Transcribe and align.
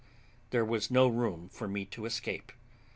There 0.49 0.65
was 0.65 0.89
no 0.89 1.07
room 1.07 1.49
for 1.49 1.67
me 1.67 1.85
to 1.85 2.07
escape. 2.07 2.51